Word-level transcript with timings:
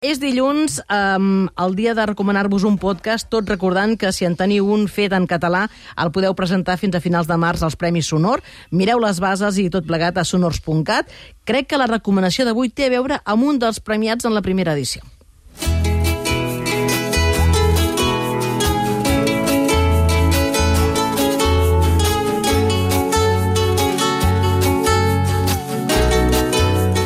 És 0.00 0.16
dilluns, 0.16 0.78
um, 0.88 1.50
el 1.60 1.74
dia 1.76 1.92
de 1.92 2.06
recomanar-vos 2.08 2.62
un 2.64 2.78
podcast, 2.80 3.26
tot 3.28 3.50
recordant 3.52 3.98
que 4.00 4.14
si 4.16 4.24
en 4.24 4.32
teniu 4.32 4.70
un 4.72 4.86
fet 4.88 5.12
en 5.12 5.26
català 5.28 5.66
el 6.00 6.08
podeu 6.14 6.32
presentar 6.38 6.78
fins 6.80 6.96
a 6.96 7.02
finals 7.04 7.28
de 7.28 7.36
març 7.36 7.60
als 7.60 7.76
Premis 7.76 8.08
Sonor. 8.08 8.40
Mireu 8.72 9.04
les 9.04 9.20
bases 9.20 9.60
i 9.60 9.68
tot 9.68 9.84
plegat 9.84 10.16
a 10.16 10.24
sonors.cat. 10.24 11.12
Crec 11.44 11.68
que 11.68 11.84
la 11.84 11.92
recomanació 11.92 12.48
d'avui 12.48 12.72
té 12.72 12.88
a 12.88 12.96
veure 12.96 13.20
amb 13.28 13.44
un 13.44 13.60
dels 13.60 13.84
premiats 13.84 14.24
en 14.24 14.32
la 14.32 14.40
primera 14.40 14.72
edició. 14.72 15.04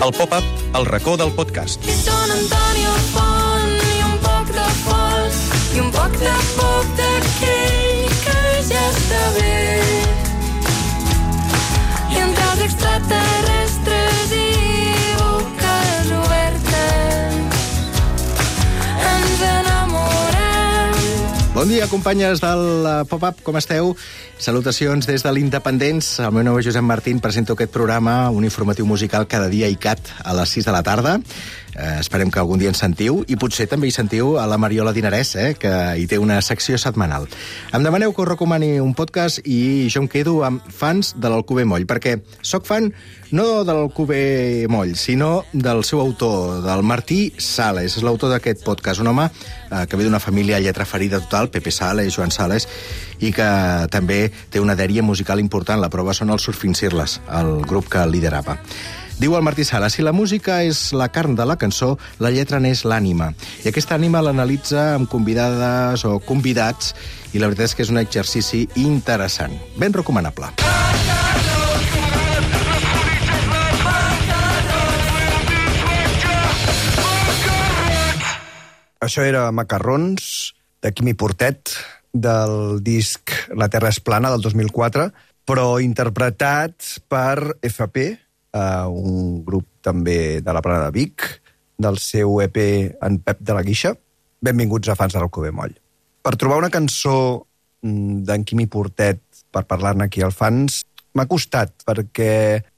El 0.05 0.13
pop-up, 0.13 0.45
el 0.77 0.85
racó 0.85 1.17
del 1.17 1.31
podcast. 1.33 1.87
Són 2.03 2.35
Antonio 2.35 2.93
Font 3.15 3.73
i 3.89 4.03
un 4.05 4.19
poc 4.27 4.53
de 4.53 4.69
folk 4.83 5.59
i 5.79 5.85
un 5.87 5.91
poc 5.97 6.21
de 6.21 6.37
poc 6.59 6.95
d'aquell 7.01 7.54
Bon 21.55 21.69
dia, 21.71 21.87
companyes 21.87 22.41
del 22.43 22.83
eh, 22.83 22.93
Pop-Up, 23.07 23.45
com 23.47 23.55
esteu? 23.55 23.93
Salutacions 24.43 25.07
des 25.07 25.23
de 25.23 25.31
l'Independents. 25.31 26.09
El 26.19 26.33
meu 26.35 26.43
nom 26.43 26.57
és 26.59 26.67
Josep 26.67 26.83
Martín, 26.83 27.21
presento 27.23 27.55
aquest 27.55 27.71
programa, 27.71 28.27
un 28.35 28.43
informatiu 28.43 28.89
musical 28.91 29.29
cada 29.31 29.47
dia 29.53 29.69
i 29.71 29.77
cat 29.79 30.11
a 30.27 30.35
les 30.35 30.51
6 30.59 30.67
de 30.67 30.75
la 30.75 30.83
tarda. 30.83 31.13
Eh, 31.75 31.99
esperem 32.01 32.31
que 32.31 32.39
algun 32.39 32.61
dia 32.63 32.71
ens 32.71 32.79
sentiu 32.79 33.23
i 33.27 33.37
potser 33.41 33.67
també 33.71 33.89
hi 33.89 33.95
sentiu 33.95 34.37
a 34.39 34.47
la 34.47 34.59
Mariola 34.63 34.93
Dinarès, 34.95 35.35
eh, 35.35 35.55
que 35.59 35.73
hi 35.99 36.07
té 36.11 36.21
una 36.23 36.41
secció 36.43 36.79
setmanal. 36.79 37.27
Em 37.75 37.83
demaneu 37.83 38.15
que 38.15 38.23
us 38.23 38.29
recomani 38.29 38.79
un 38.81 38.95
podcast 38.95 39.43
i 39.45 39.91
jo 39.91 40.05
em 40.05 40.09
quedo 40.09 40.43
amb 40.47 40.63
fans 40.71 41.15
de 41.19 41.31
l'Alcubé 41.31 41.67
Moll, 41.67 41.89
perquè 41.91 42.21
sóc 42.43 42.67
fan 42.67 42.93
no 43.35 43.65
de 43.67 43.75
l'Alcubé 43.75 44.67
Moll, 44.71 44.95
sinó 44.95 45.45
del 45.53 45.83
seu 45.83 46.01
autor, 46.01 46.63
del 46.63 46.87
Martí 46.87 47.33
Sales. 47.39 47.97
És 47.99 48.07
l'autor 48.07 48.31
d'aquest 48.31 48.63
podcast, 48.63 49.03
un 49.03 49.11
home 49.11 49.27
eh, 49.27 49.87
que 49.91 49.99
ve 49.99 50.07
d'una 50.07 50.23
família 50.23 50.61
lletra 50.63 50.87
ferida 50.87 51.19
total, 51.19 51.51
Pepe 51.51 51.75
Sales, 51.75 52.15
Joan 52.15 52.31
Sales, 52.31 52.69
i 53.19 53.33
que 53.35 53.49
també 53.91 54.29
té 54.51 54.63
una 54.63 54.79
dèria 54.79 55.03
musical 55.03 55.43
important. 55.43 55.83
La 55.83 55.91
prova 55.91 56.15
són 56.15 56.31
els 56.31 56.47
Surfincirles, 56.47 57.21
el 57.35 57.57
grup 57.67 57.91
que 57.91 58.07
liderava. 58.07 58.61
Diu 59.15 59.37
el 59.39 59.45
Martí 59.47 59.63
Sala, 59.63 59.87
si 59.95 60.03
la 60.03 60.11
música 60.11 60.57
és 60.67 60.89
la 60.91 61.07
carn 61.15 61.37
de 61.39 61.45
la 61.47 61.55
cançó, 61.55 61.93
la 62.19 62.33
lletra 62.35 62.59
n'és 62.59 62.83
l'ànima. 62.83 63.29
I 63.63 63.71
aquesta 63.71 63.95
ànima 63.95 64.23
l'analitza 64.25 64.97
amb 64.97 65.07
convidades 65.11 66.03
o 66.03 66.17
convidats 66.19 66.91
i 67.31 67.39
la 67.39 67.47
veritat 67.47 67.71
és 67.71 67.75
que 67.79 67.87
és 67.87 67.93
un 67.95 68.03
exercici 68.03 68.65
interessant. 68.83 69.55
Ben 69.79 69.95
recomanable. 69.95 70.51
Això 78.99 79.23
era 79.23 79.47
Macarrons, 79.53 80.55
de 80.83 80.91
Quimi 80.91 81.15
Portet, 81.15 81.71
del 82.11 82.83
disc 82.83 83.31
La 83.55 83.71
Terra 83.71 83.95
és 83.95 84.03
plana, 84.03 84.35
del 84.35 84.43
2004, 84.43 85.07
però 85.47 85.79
interpretat 85.79 86.99
per 87.07 87.61
FP, 87.63 88.24
eh, 88.55 88.87
un 88.87 89.43
grup 89.45 89.67
també 89.85 90.41
de 90.41 90.55
la 90.55 90.63
plana 90.63 90.87
de 90.87 90.95
Vic, 90.95 91.27
del 91.79 91.99
seu 91.99 92.39
EP 92.45 92.59
En 93.03 93.19
Pep 93.19 93.43
de 93.43 93.57
la 93.57 93.65
Guixa. 93.67 93.95
Benvinguts 94.45 94.89
a 94.89 94.97
fans 94.99 95.15
de 95.15 95.21
l'Alcobé 95.21 95.51
Moll. 95.51 95.75
Per 96.25 96.37
trobar 96.41 96.61
una 96.63 96.73
cançó 96.73 97.17
mm, 97.83 98.25
d'en 98.29 98.47
Quimi 98.47 98.69
Portet 98.71 99.21
per 99.53 99.67
parlar-ne 99.71 100.07
aquí 100.07 100.23
al 100.25 100.35
fans, 100.35 100.83
m'ha 101.15 101.29
costat, 101.31 101.75
perquè 101.87 102.33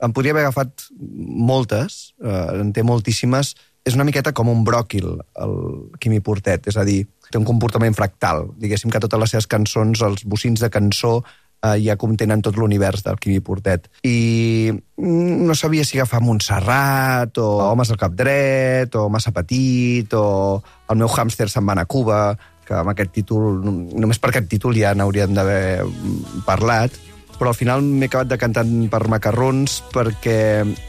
em 0.05 0.13
podria 0.13 0.35
haver 0.35 0.45
agafat 0.45 0.89
moltes, 0.97 2.13
eh, 2.21 2.61
en 2.61 2.73
té 2.77 2.85
moltíssimes, 2.85 3.55
és 3.87 3.95
una 3.95 4.05
miqueta 4.05 4.33
com 4.35 4.51
un 4.51 4.65
bròquil, 4.67 5.07
el 5.45 5.55
Quimi 6.03 6.21
Portet, 6.21 6.67
és 6.69 6.77
a 6.77 6.85
dir, 6.85 7.05
té 7.31 7.39
un 7.39 7.47
comportament 7.47 7.95
fractal. 7.95 8.49
Diguéssim 8.59 8.91
que 8.91 9.01
totes 9.03 9.23
les 9.23 9.33
seves 9.35 9.47
cançons, 9.51 10.03
els 10.03 10.27
bocins 10.27 10.61
de 10.61 10.71
cançó, 10.75 11.21
eh, 11.63 11.79
ja 11.85 11.97
contenen 12.01 12.43
tot 12.45 12.59
l'univers 12.59 13.05
del 13.07 13.19
Quimi 13.21 13.41
Portet. 13.41 13.89
I 14.03 14.73
mm, 14.73 15.47
no 15.47 15.55
sabia 15.55 15.85
si 15.85 15.99
agafar 15.99 16.23
Montserrat, 16.25 17.39
o 17.39 17.49
Homes 17.71 17.91
al 17.93 18.01
cap 18.01 18.15
dret, 18.17 18.95
o 18.97 19.09
Massa 19.09 19.33
petit, 19.37 20.13
o 20.15 20.63
El 20.89 21.01
meu 21.01 21.11
hàmster 21.11 21.49
se'n 21.51 21.67
va 21.67 21.81
a 21.81 21.87
Cuba, 21.87 22.37
que 22.67 22.75
amb 22.75 22.91
aquest 22.91 23.13
títol, 23.15 23.61
només 23.65 24.19
per 24.19 24.31
aquest 24.33 24.49
títol 24.51 24.77
ja 24.79 24.95
n'hauríem 24.95 25.35
d'haver 25.35 25.85
mm, 25.85 26.43
parlat, 26.47 26.95
però 27.39 27.53
al 27.53 27.59
final 27.59 27.85
m'he 27.85 28.09
acabat 28.11 28.33
decantant 28.33 28.73
per 28.93 29.07
macarrons 29.13 29.81
perquè 29.93 30.39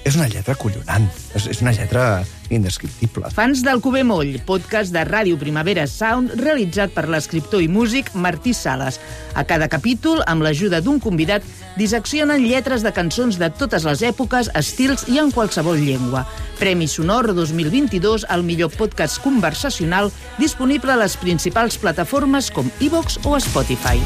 és 0.07 0.17
una 0.17 0.29
lletra 0.31 0.57
collonant, 0.59 1.07
és, 1.35 1.47
és 1.51 1.61
una 1.63 1.75
lletra 1.75 2.07
indescriptible. 2.49 3.29
Fans 3.33 3.61
del 3.63 3.81
Cubé 3.81 4.03
Moll, 4.07 4.37
podcast 4.47 4.93
de 4.95 5.03
Ràdio 5.07 5.37
Primavera 5.39 5.87
Sound 5.87 6.35
realitzat 6.39 6.93
per 6.95 7.07
l'escriptor 7.11 7.63
i 7.63 7.67
músic 7.71 8.13
Martí 8.15 8.53
Sales. 8.55 8.99
A 9.35 9.43
cada 9.47 9.67
capítol, 9.67 10.23
amb 10.27 10.45
l'ajuda 10.45 10.81
d'un 10.81 11.01
convidat, 11.03 11.43
disseccionen 11.77 12.45
lletres 12.47 12.83
de 12.85 12.93
cançons 12.95 13.37
de 13.37 13.51
totes 13.53 13.85
les 13.87 14.03
èpoques, 14.07 14.51
estils 14.57 15.07
i 15.11 15.19
en 15.21 15.31
qualsevol 15.35 15.79
llengua. 15.81 16.25
Premi 16.57 16.87
Sonor 16.87 17.33
2022 17.35 18.25
al 18.29 18.43
millor 18.43 18.73
podcast 18.73 19.21
conversacional 19.21 20.11
disponible 20.39 20.95
a 20.95 21.01
les 21.03 21.17
principals 21.21 21.77
plataformes 21.77 22.49
com 22.51 22.71
iVox 22.79 23.21
o 23.25 23.37
Spotify. 23.39 24.01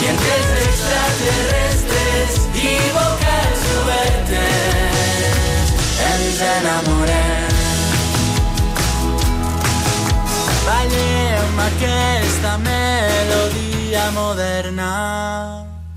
I 0.00 0.06
entre 0.12 0.32
els 0.36 0.50
extraterrestres 0.68 2.32
i 2.60 2.74
boques 2.96 3.60
obertes 3.80 5.66
ens 6.12 6.38
enamorem. 6.52 7.52
Ballem 10.64 11.54
aquesta 11.68 12.52
melodia 12.70 14.04
moderna 14.12 15.63